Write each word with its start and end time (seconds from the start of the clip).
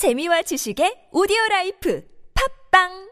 재미와 0.00 0.40
지식의 0.40 1.12
오디오 1.12 1.36
life 1.50 2.00
팟빵 2.72 3.10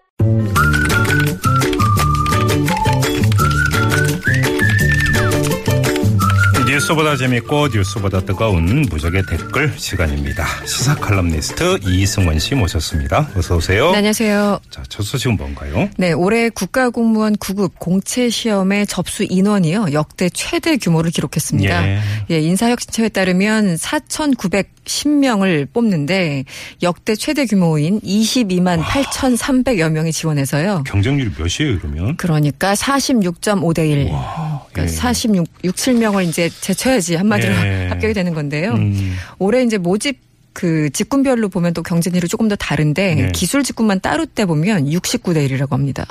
뉴스보다 6.66 7.16
재밌고 7.16 7.68
뉴스보다 7.68 8.20
뜨거운 8.20 8.82
무적의 8.82 9.24
댓글 9.28 9.70
시간입니다. 9.76 10.46
시사 10.64 10.94
칼럼니스트 10.94 11.80
이승원 11.82 12.38
씨 12.38 12.54
모셨습니다. 12.54 13.28
어서 13.36 13.56
오세요. 13.56 13.90
네, 13.90 13.98
안녕하세요. 13.98 14.60
자, 14.70 14.82
첫 14.88 15.02
소식은 15.02 15.36
뭔가요? 15.36 15.90
네, 15.98 16.12
올해 16.12 16.48
국가공무원 16.48 17.36
9급 17.36 17.72
공채 17.78 18.30
시험의 18.30 18.86
접수 18.86 19.26
인원이요 19.28 19.88
역대 19.92 20.30
최대 20.30 20.78
규모를 20.78 21.10
기록했습니다. 21.10 21.88
예. 21.88 22.00
예, 22.30 22.40
인사혁신처에 22.40 23.10
따르면 23.10 23.76
4,910명을 24.88 25.68
뽑는데 25.72 26.44
역대 26.82 27.14
최대 27.14 27.46
규모인 27.46 28.00
22만 28.00 28.80
8,300여 28.82 29.90
명이 29.90 30.12
지원해서요. 30.12 30.84
경쟁률이 30.86 31.30
몇이에요, 31.38 31.78
그러면? 31.78 32.16
그러니까 32.16 32.74
46.5 32.74 33.74
대 33.74 33.88
1. 33.88 34.10
와, 34.10 34.66
그러니까 34.72 34.82
예. 34.84 34.88
46, 34.88 35.46
6, 35.64 35.74
7명을 35.74 36.26
이제 36.28 36.48
제쳐야지 36.48 37.16
한마디로 37.16 37.52
예. 37.52 37.86
합격이 37.90 38.14
되는 38.14 38.34
건데요. 38.34 38.72
음. 38.72 39.16
올해 39.38 39.62
이제 39.62 39.78
모집 39.78 40.27
그 40.52 40.90
직군별로 40.90 41.48
보면 41.48 41.72
또 41.72 41.82
경쟁률이 41.82 42.26
조금 42.26 42.48
더 42.48 42.56
다른데 42.56 43.14
네. 43.14 43.32
기술 43.32 43.62
직군만 43.62 44.00
따로 44.00 44.26
떼 44.26 44.44
보면 44.44 44.86
69대 44.86 45.48
1이라고 45.48 45.70
합니다. 45.70 46.04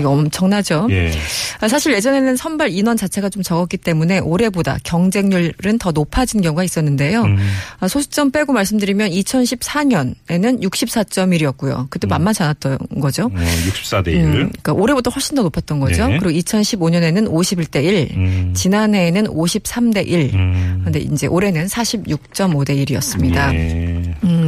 이거 0.00 0.10
엄청나죠. 0.10 0.88
예. 0.90 1.12
아, 1.60 1.68
사실 1.68 1.92
예전에는 1.92 2.36
선발 2.36 2.70
인원 2.70 2.96
자체가 2.96 3.28
좀 3.28 3.42
적었기 3.42 3.76
때문에 3.76 4.18
올해보다 4.18 4.78
경쟁률은 4.82 5.78
더 5.78 5.92
높아진 5.92 6.40
경우가 6.40 6.64
있었는데요. 6.64 7.22
음. 7.22 7.38
아, 7.78 7.86
소수점 7.86 8.32
빼고 8.32 8.52
말씀드리면 8.52 9.10
2014년에는 9.10 10.62
64.1이었고요. 10.62 11.86
그때 11.90 12.06
만만치 12.06 12.42
않았던 12.42 12.78
거죠. 13.00 13.26
어, 13.26 13.30
64대 13.68 14.08
1. 14.08 14.16
음, 14.16 14.32
그러니까 14.32 14.72
올해보다 14.72 15.10
훨씬 15.10 15.36
더 15.36 15.42
높았던 15.42 15.78
거죠. 15.78 16.08
네. 16.08 16.18
그리고 16.18 16.38
2015년에는 16.40 17.30
51대 17.30 17.84
1, 17.84 18.08
음. 18.16 18.52
지난해에는 18.54 19.26
53대 19.28 20.06
1. 20.06 20.34
음. 20.82 20.92
그런데 20.92 21.00
이제 21.00 21.26
올해는 21.26 21.66
46.5대 21.66 22.84
1이었습니다. 22.84 23.54
예. 23.54 24.01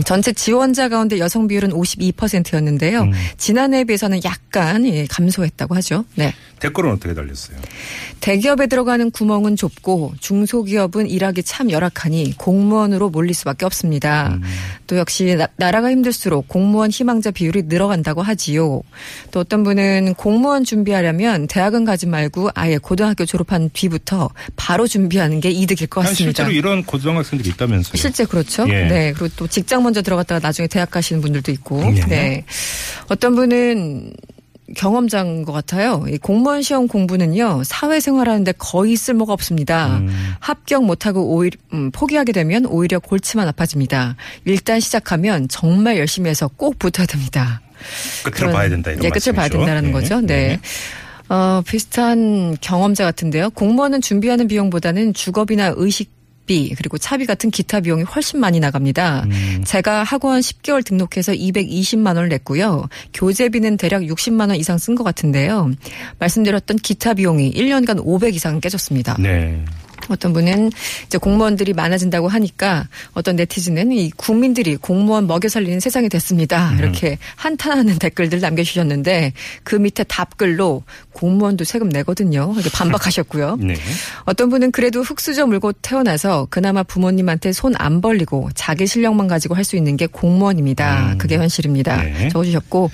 음, 0.05 0.07
전체 0.07 0.33
지원자 0.33 0.89
가운데 0.89 1.19
여성 1.19 1.47
비율은 1.49 1.71
52%였는데요. 1.71 3.03
음. 3.03 3.13
지난해에 3.39 3.85
비해서는 3.85 4.21
약간 4.25 4.85
예, 4.87 5.07
감소했다고 5.07 5.75
하죠. 5.77 6.05
네. 6.15 6.33
댓글은 6.61 6.93
어떻게 6.93 7.15
달렸어요? 7.15 7.59
대기업에 8.21 8.69
들어가는 8.69 9.11
구멍은 9.11 9.57
좁고 9.57 10.15
중소기업은 10.21 11.09
일하기 11.11 11.43
참 11.43 11.71
열악하니 11.71 12.35
공무원으로 12.39 13.11
몰릴 13.11 13.35
수밖에 13.35 13.67
없습니다. 13.67 14.29
음. 14.35 14.43
또 14.87 14.97
역시 14.97 15.35
나, 15.37 15.47
나라가 15.57 15.91
힘들수록 15.91 16.49
공무원 16.49 16.91
희망자 16.91 17.31
비율이 17.31 17.65
늘어간다고 17.67 18.23
하지요. 18.23 18.83
또 19.31 19.41
어떤 19.41 19.63
분은 19.65 20.15
공무원 20.15 20.65
준비하려면 20.65 21.47
대학은 21.49 21.85
가지 21.85 22.07
말고 22.07 22.51
아예 22.55 22.79
고등학교 22.79 23.27
졸업한 23.27 23.71
뒤부터 23.73 24.31
바로 24.57 24.87
준비하는 24.87 25.41
게 25.41 25.51
이득일 25.51 25.89
것 25.89 26.01
같습니다. 26.03 26.45
실제로 26.45 26.51
이런 26.51 26.83
고등학생들이 26.85 27.51
있다면서요? 27.51 27.97
실제 27.97 28.25
그렇죠. 28.25 28.67
예. 28.69 28.85
네. 28.87 29.13
그리고 29.13 29.35
또 29.37 29.47
직장 29.47 29.83
먼저 29.95 30.03
들어갔다가 30.03 30.41
나중에 30.45 30.67
대학 30.67 30.91
가시는 30.91 31.23
분들도 31.23 31.53
있고. 31.53 31.81
예. 31.97 32.01
네. 32.07 32.45
어떤 33.09 33.37
분은 33.37 34.13
경험자인 34.77 35.45
것 35.45 35.53
같아요. 35.53 36.05
이 36.09 36.19
공무원 36.19 36.63
시험 36.63 36.89
공부는요, 36.89 37.63
사회생활 37.65 38.29
하는데 38.29 38.51
거의 38.59 38.97
쓸모가 38.97 39.33
없습니다. 39.33 39.99
음. 39.99 40.33
합격 40.41 40.85
못하고 40.85 41.37
오히려, 41.37 41.57
음, 41.75 41.93
포기하게 41.93 42.33
되면 42.33 42.67
오히려 42.67 42.99
골치만 42.99 43.47
아파집니다. 43.47 44.17
일단 44.47 44.81
시작하면 44.81 45.47
정말 45.49 45.97
열심히 45.99 46.29
해서 46.31 46.49
꼭 46.57 46.77
붙어야 46.81 47.07
됩니다. 47.07 47.61
끝을 48.25 48.33
그런- 48.33 48.53
봐야 48.53 48.69
된다 48.69 48.91
이런 48.91 49.05
예, 49.05 49.11
끝을 49.11 49.33
봐야? 49.33 49.49
된다는 49.49 49.85
네. 49.85 49.93
거죠. 49.93 50.21
네. 50.23 50.59
어, 51.29 51.63
비슷한 51.65 52.57
경험자 52.61 53.05
같은데요. 53.05 53.51
공무원은 53.51 54.01
준비하는 54.01 54.49
비용보다는 54.49 55.15
주거비나 55.15 55.75
의식 55.77 56.11
비 56.47 56.75
그리고 56.77 56.99
차비 56.99 57.27
같은 57.27 57.51
기타 57.51 57.81
비용이 57.81 58.03
훨씬 58.03 58.41
많이 58.41 58.61
나갑니다. 58.61 59.25
음. 59.25 59.63
제가 59.65 60.03
학원 60.03 60.41
10개월 60.41 60.85
등록해서 60.85 61.33
220만 61.33 62.09
원을 62.09 62.29
냈고요. 62.29 62.89
교재비는 63.13 63.77
대략 63.77 64.03
60만 64.03 64.49
원 64.49 64.57
이상 64.57 64.79
쓴 64.79 64.95
것 64.95 65.05
같은데요. 65.05 65.73
말씀드렸던 66.19 66.79
기타 66.79 67.15
비용이 67.15 67.53
1년간 67.53 68.01
500 68.05 68.35
이상 68.35 68.61
깨졌습니다. 68.61 69.17
네. 69.19 69.65
어떤 70.09 70.33
분은 70.33 70.71
이제 71.07 71.19
공무원들이 71.19 71.75
많아진다고 71.75 72.29
하니까 72.29 72.89
어떤 73.13 73.37
네티즌은 73.37 73.93
이 73.93 74.11
국민들이 74.17 74.77
공무원 74.77 75.27
먹여 75.27 75.49
살리는 75.49 75.81
세상이 75.81 76.09
됐습니다. 76.09 76.71
음. 76.71 76.79
이렇게 76.79 77.19
한탄하는 77.37 77.99
댓글들 77.99 78.41
남겨주셨는데 78.41 79.33
그 79.63 79.77
밑에 79.77 80.05
답글로 80.05 80.85
공무원도 81.13 81.65
세금 81.65 81.89
내거든요. 81.91 82.53
이렇게 82.55 82.71
반박하셨고요. 82.71 83.57
네. 83.63 83.75
어떤 84.25 84.49
분은 84.51 84.71
그래도 84.73 85.03
흙수저 85.03 85.47
물고 85.47 85.73
태어나서 85.73 86.47
그나마 86.51 86.83
부모님한테 86.83 87.53
손 87.53 87.75
안 87.77 88.01
벌리고 88.01 88.51
자기 88.55 88.87
실력만 88.87 89.27
가지고 89.27 89.55
할 89.57 89.65
수 89.65 89.77
있는 89.77 89.97
게 89.97 90.07
공무원입니다. 90.07 91.13
음. 91.15 91.19
그게 91.19 91.37
현실입니다. 91.39 92.03
네. 92.03 92.29
적어주셨고 92.29 92.91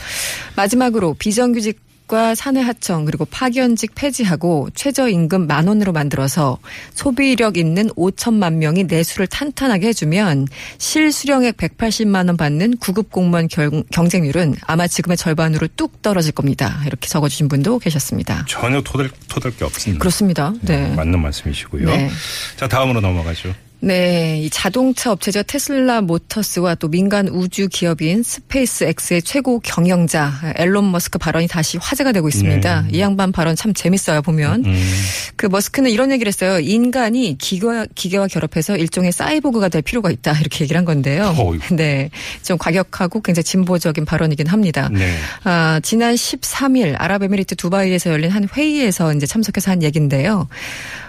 마지막으로 0.56 1.14
비정규직 1.14 1.80
과 2.10 2.34
사내 2.34 2.60
하청 2.60 3.04
그리고 3.04 3.24
파견직 3.24 3.94
폐지하고 3.94 4.68
최저임금 4.74 5.46
만 5.46 5.68
원으로 5.68 5.92
만들어서 5.92 6.58
소비력 6.92 7.56
있는 7.56 7.88
5천만 7.90 8.54
명이 8.54 8.84
내수를 8.84 9.28
탄탄하게 9.28 9.86
해주면 9.86 10.48
실수령액 10.78 11.56
180만 11.56 12.26
원 12.26 12.36
받는 12.36 12.78
구급 12.78 13.12
공무원 13.12 13.46
경, 13.46 13.84
경쟁률은 13.92 14.56
아마 14.66 14.88
지금의 14.88 15.16
절반으로 15.18 15.68
뚝 15.76 16.02
떨어질 16.02 16.32
겁니다. 16.32 16.82
이렇게 16.84 17.06
적어주신 17.06 17.46
분도 17.46 17.78
계셨습니다. 17.78 18.44
전혀 18.48 18.82
토달 18.82 19.08
토달 19.28 19.56
게 19.56 19.64
없습니다. 19.64 20.00
그렇습니다. 20.00 20.52
네. 20.62 20.92
맞는 20.96 21.22
말씀이시고요. 21.22 21.86
네. 21.86 22.10
자 22.56 22.66
다음으로 22.66 23.00
넘어가죠. 23.00 23.54
네, 23.82 24.40
이 24.42 24.50
자동차 24.50 25.10
업체죠 25.10 25.42
테슬라 25.42 26.02
모터스와 26.02 26.74
또 26.74 26.88
민간 26.88 27.28
우주 27.28 27.66
기업인 27.68 28.22
스페이스 28.22 28.84
X의 28.84 29.22
최고 29.22 29.58
경영자 29.60 30.54
앨런 30.56 30.90
머스크 30.90 31.18
발언이 31.18 31.48
다시 31.48 31.78
화제가 31.78 32.12
되고 32.12 32.28
있습니다. 32.28 32.82
네. 32.82 32.88
이 32.92 33.00
양반 33.00 33.32
발언 33.32 33.56
참 33.56 33.72
재밌어요 33.72 34.20
보면. 34.20 34.66
음. 34.66 34.92
그 35.36 35.46
머스크는 35.46 35.90
이런 35.90 36.12
얘기를 36.12 36.28
했어요. 36.28 36.60
인간이 36.60 37.38
기계와, 37.38 37.86
기계와 37.94 38.26
결합해서 38.26 38.76
일종의 38.76 39.12
사이보그가 39.12 39.68
될 39.68 39.80
필요가 39.80 40.10
있다 40.10 40.38
이렇게 40.38 40.64
얘기를 40.64 40.78
한 40.78 40.84
건데요. 40.84 41.34
어이구. 41.38 41.76
네, 41.76 42.10
좀 42.42 42.58
과격하고 42.58 43.22
굉장히 43.22 43.44
진보적인 43.44 44.04
발언이긴 44.04 44.46
합니다. 44.46 44.90
네. 44.92 45.16
아, 45.44 45.80
지난 45.82 46.14
13일 46.14 46.96
아랍에미리트 46.98 47.56
두바이에서 47.56 48.10
열린 48.10 48.30
한 48.30 48.46
회의에서 48.54 49.14
이제 49.14 49.26
참석해서 49.26 49.70
한 49.70 49.82
얘기인데요. 49.82 50.48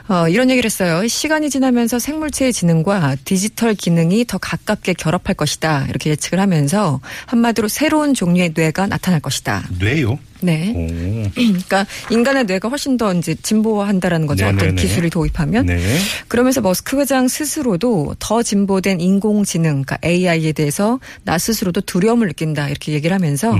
어, 0.07 0.27
이런 0.27 0.49
얘기를 0.49 0.65
했어요. 0.65 1.07
시간이 1.07 1.49
지나면서 1.49 1.97
생물체의 1.99 2.51
지능과 2.61 3.17
디지털 3.25 3.73
기능이 3.73 4.25
더 4.25 4.37
가깝게 4.37 4.93
결합할 4.93 5.35
것이다. 5.35 5.87
이렇게 5.89 6.11
예측을 6.11 6.39
하면서 6.39 6.99
한마디로 7.25 7.67
새로운 7.67 8.13
종류의 8.13 8.51
뇌가 8.55 8.87
나타날 8.87 9.19
것이다. 9.19 9.63
뇌요? 9.79 10.19
네. 10.41 10.73
오. 10.75 11.29
그러니까 11.35 11.85
인간의 12.09 12.45
뇌가 12.45 12.69
훨씬 12.69 12.97
더 12.97 13.13
이제 13.13 13.35
진보한다라는 13.35 14.27
거죠. 14.27 14.45
어떤 14.45 14.57
네네네. 14.57 14.81
기술을 14.81 15.09
도입하면. 15.09 15.65
네. 15.65 15.79
그러면서 16.27 16.61
머스크 16.61 16.99
회장 16.99 17.27
스스로도 17.27 18.15
더 18.19 18.43
진보된 18.43 18.99
인공지능, 18.99 19.83
그러니까 19.83 19.97
AI에 20.03 20.51
대해서 20.51 20.99
나 21.23 21.37
스스로도 21.37 21.81
두려움을 21.81 22.27
느낀다 22.27 22.69
이렇게 22.69 22.91
얘기를 22.93 23.13
하면서. 23.15 23.57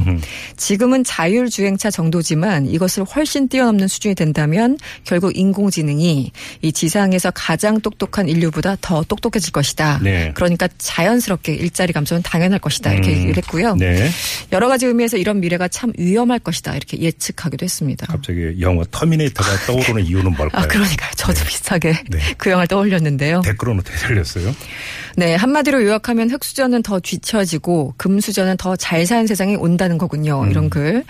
지금은 0.58 1.04
자율주행차 1.04 1.92
정도지만 1.92 2.68
이것을 2.68 3.04
훨씬 3.04 3.48
뛰어넘는 3.48 3.88
수준이 3.88 4.16
된다면 4.16 4.78
결국 5.04 5.36
인공지능이 5.38 6.32
이 6.62 6.72
지상에서 6.72 7.32
가장 7.32 7.80
똑똑한 7.82 8.30
인류보다 8.30 8.78
더 8.82 9.04
똑똑해질 9.04 9.52
것이다. 9.52 10.00
네. 10.04 10.32
그러니까 10.34 10.68
자연스럽게 10.78 11.54
일자리 11.54 11.94
감소는 11.94 12.24
당연할 12.24 12.60
것이다 12.60 12.94
이렇게 12.94 13.12
음. 13.12 13.16
얘기를 13.16 13.38
했고요. 13.38 13.76
네. 13.76 14.10
여러 14.52 14.68
가지 14.68 14.86
의미에서 14.86 15.18
이런 15.18 15.40
미래가 15.40 15.68
참 15.68 15.92
위험할 15.98 16.40
것이다 16.40 16.71
이렇게 16.76 17.00
예측하기도 17.00 17.64
했습니다. 17.64 18.08
갑자기 18.08 18.56
영화 18.60 18.84
터미네이터가 18.92 19.50
떠오르는 19.68 20.06
이유는 20.06 20.36
뭘까요? 20.36 20.64
아, 20.64 20.68
그러니까요. 20.68 21.12
저도 21.16 21.44
비슷하게 21.46 21.94
네. 22.10 22.20
그 22.38 22.50
영화를 22.50 22.68
떠올렸는데요. 22.68 23.42
댓글은 23.42 23.80
어떻게 23.80 23.98
달렸어요? 23.98 24.54
네, 25.18 25.36
한마디로 25.36 25.84
요약하면 25.84 26.30
흙수저는 26.30 26.84
더 26.84 27.00
뒤처지고 27.00 27.94
금수저는 27.98 28.58
더 28.58 28.76
잘 28.82 29.06
사는 29.06 29.28
세상이 29.28 29.56
온다는 29.58 29.98
거군요. 29.98 30.42
음. 30.42 30.50
이런 30.52 30.70
글. 30.70 31.04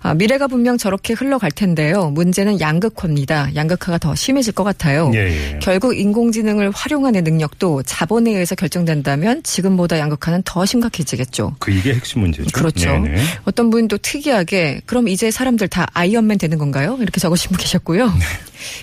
아, 0.00 0.14
미래가 0.14 0.46
분명 0.46 0.78
저렇게 0.78 1.12
흘러갈 1.12 1.50
텐데요. 1.50 2.10
문제는 2.10 2.60
양극화입니다. 2.60 3.54
양극화가 3.56 3.98
더 3.98 4.14
심해질 4.14 4.52
것 4.52 4.62
같아요. 4.64 5.10
예, 5.14 5.18
예. 5.54 5.58
결국 5.60 5.98
인공지능을 5.98 6.70
활용하는 6.70 7.24
능력도 7.24 7.82
자본에 7.82 8.30
의해서 8.30 8.54
결정된다면 8.54 9.42
지금보다 9.42 9.98
양극화는 9.98 10.42
더 10.44 10.64
심각해지겠죠. 10.64 11.56
그 11.58 11.72
이게 11.72 11.94
핵심 11.94 12.20
문제죠. 12.20 12.50
그렇죠. 12.52 12.90
네네. 12.90 13.20
어떤 13.44 13.70
분도 13.70 13.98
특이하게 13.98 14.82
그럼 14.86 15.05
그럼 15.06 15.12
이제 15.12 15.30
사람들 15.30 15.68
다 15.68 15.86
아이언맨 15.94 16.38
되는 16.38 16.58
건가요? 16.58 16.98
이렇게 17.00 17.20
적으신 17.20 17.50
분 17.50 17.58
계셨고요. 17.58 18.06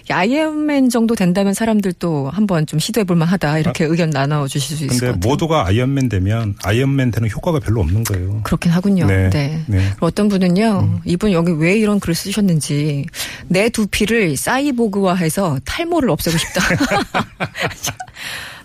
네. 0.07 0.13
아이언맨 0.13 0.89
정도 0.89 1.15
된다면 1.15 1.53
사람들도 1.53 2.29
한번 2.29 2.65
좀 2.65 2.79
시도해 2.79 3.03
볼 3.03 3.17
만하다. 3.17 3.59
이렇게 3.59 3.83
의견 3.83 4.09
나눠 4.09 4.47
주실 4.47 4.77
수 4.77 4.85
있을 4.85 4.87
것 4.87 4.99
근데 4.99 5.05
같아요. 5.15 5.29
모두가 5.29 5.67
아이언맨 5.67 6.07
되면 6.07 6.55
아이언맨 6.63 7.11
되는 7.11 7.29
효과가 7.29 7.59
별로 7.59 7.81
없는 7.81 8.05
거예요. 8.05 8.39
그렇긴 8.43 8.71
하군요. 8.71 9.05
네. 9.05 9.29
네. 9.31 9.63
네. 9.67 9.89
어떤 9.99 10.29
분은요, 10.29 11.01
이분 11.03 11.33
여기 11.33 11.51
왜 11.51 11.77
이런 11.77 11.99
글을 11.99 12.15
쓰셨는지, 12.15 13.05
내 13.49 13.67
두피를 13.67 14.37
사이보그화해서 14.37 15.59
탈모를 15.65 16.09
없애고 16.09 16.37
싶다. 16.37 16.61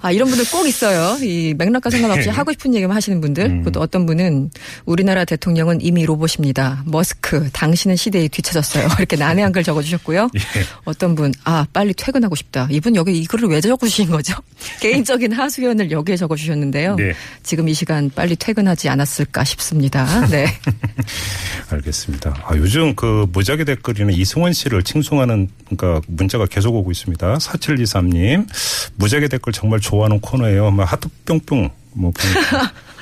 아, 0.01 0.13
이런 0.13 0.29
분들 0.29 0.45
꼭 0.53 0.67
있어요. 0.69 1.19
이 1.21 1.55
맥락과 1.59 1.91
상관없이 1.91 2.29
네. 2.29 2.31
하고 2.35 2.53
싶은 2.53 2.73
얘기만 2.73 2.97
하시는 2.97 3.21
분들. 3.21 3.45
음. 3.47 3.73
또 3.73 3.81
어떤 3.81 4.07
분은 4.07 4.51
우리나라 4.85 5.25
대통령은 5.25 5.81
이미 5.81 6.07
로봇입니다. 6.07 6.85
머스크, 6.87 7.51
당신은 7.53 7.97
시대에 7.97 8.29
뒤처졌어요. 8.29 8.87
이렇게 8.99 9.17
난해 9.17 9.43
한 9.43 9.49
글 9.53 9.65
적어주셨고요. 9.65 10.29
예. 10.37 10.41
어떤 10.85 11.15
분, 11.17 11.33
아, 11.43 11.67
빨리 11.73 11.93
퇴근하고 11.95 12.37
싶다. 12.37 12.69
이분 12.71 12.95
여기 12.95 13.19
이 13.19 13.27
글을 13.27 13.49
왜 13.49 13.61
적어주신 13.61 14.11
거죠? 14.11 14.35
개인적인 14.81 15.33
하소연을 15.33 15.91
여기에 15.91 16.17
적어주셨는데요. 16.17 16.95
네. 16.95 17.13
지금 17.43 17.69
이 17.69 17.75
시간 17.75 18.09
빨리 18.15 18.37
퇴근하지 18.37 18.89
않았을까 18.89 19.43
싶습니다. 19.43 20.27
네. 20.29 20.47
알겠습니다. 21.71 22.35
아, 22.47 22.57
요즘 22.57 22.95
그 22.95 23.27
무작위 23.33 23.65
댓글이나 23.65 24.13
이승원 24.13 24.53
씨를 24.53 24.83
칭송하는 24.83 25.49
그러니까 25.69 26.01
문자가 26.07 26.47
계속 26.47 26.75
오고 26.77 26.91
있습니다. 26.91 27.39
4723님 27.39 28.47
무작위 28.97 29.29
댓글 29.29 29.48
정말 29.53 29.81
좋아하는 29.81 30.21
코너예요. 30.21 30.71
막 30.71 30.85
하트 30.91 31.09
뿅뿅 31.25 31.71
뭐. 31.93 32.13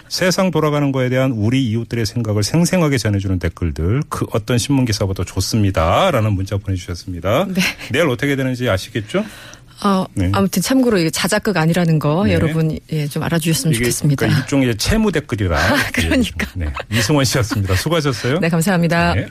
세상 0.08 0.52
돌아가는 0.52 0.92
거에 0.92 1.08
대한 1.08 1.32
우리 1.32 1.66
이웃들의 1.66 2.06
생각을 2.06 2.42
생생하게 2.42 2.96
전해주는 2.96 3.38
댓글들 3.38 4.04
그 4.08 4.24
어떤 4.32 4.56
신문 4.56 4.84
기사보다 4.84 5.24
좋습니다라는 5.24 6.32
문자 6.32 6.56
보내주셨습니다. 6.56 7.46
네. 7.48 7.60
내일 7.90 8.08
어떻게 8.08 8.36
되는지 8.36 8.68
아시겠죠? 8.68 9.24
어, 9.84 10.06
네. 10.14 10.30
아무튼 10.32 10.62
참고로 10.62 10.98
이게 10.98 11.10
자작극 11.10 11.56
아니라는 11.56 11.98
거 11.98 12.24
네. 12.24 12.32
여러분 12.32 12.78
예, 12.92 13.06
좀 13.06 13.22
알아주셨으면 13.24 13.74
좋겠습니다. 13.74 14.26
그러니까 14.26 14.42
일종의 14.42 14.76
채무 14.76 15.12
댓글이라. 15.12 15.58
그러니까. 15.92 16.46
네. 16.54 16.72
이승원 16.90 17.24
씨였습니다. 17.24 17.74
수고하셨어요. 17.74 18.38
네, 18.38 18.48
감사합니다. 18.48 19.14
네. 19.14 19.26